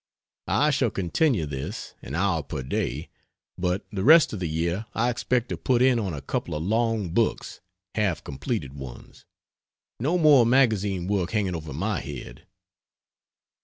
I 0.47 0.71
shall 0.71 0.89
continue 0.89 1.45
this 1.45 1.93
(an 2.01 2.15
hour 2.15 2.41
per 2.41 2.63
day) 2.63 3.09
but 3.55 3.85
the 3.91 4.03
rest 4.03 4.33
of 4.33 4.39
the 4.39 4.49
year 4.49 4.87
I 4.95 5.11
expect 5.11 5.47
to 5.49 5.57
put 5.57 5.79
in 5.83 5.99
on 5.99 6.11
a 6.11 6.23
couple 6.23 6.55
of 6.55 6.63
long 6.63 7.09
books 7.11 7.61
(half 7.93 8.23
completed 8.23 8.73
ones.) 8.73 9.25
No 9.99 10.17
more 10.17 10.43
magazine 10.43 11.05
work 11.05 11.29
hanging 11.29 11.53
over 11.55 11.71
my 11.71 11.99
head. 11.99 12.47